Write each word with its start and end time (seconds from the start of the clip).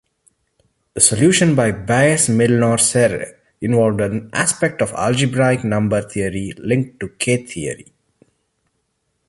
The 0.95 0.99
solution 0.99 1.53
by 1.55 1.71
Bass-Milnor-Serre 1.71 3.35
involved 3.61 4.01
an 4.01 4.31
aspect 4.33 4.81
of 4.81 4.91
algebraic 4.93 5.63
number 5.63 6.01
theory 6.01 6.53
linked 6.57 6.99
to 7.01 7.09
K-theory. 7.09 7.93